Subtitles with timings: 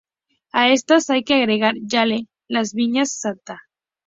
[0.51, 3.61] A estas hay que agregar Yale, las viñas Sta.